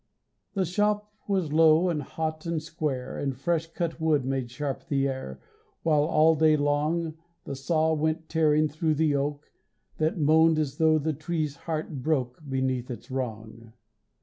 [0.55, 5.07] The shop was low and hot and square, And fresh cut wood made sharp the
[5.07, 5.39] air,
[5.83, 9.51] While all day long The saw went tearing thru the oak
[9.97, 13.73] That moaned as tho' the tree's heart broke Beneath its wrong.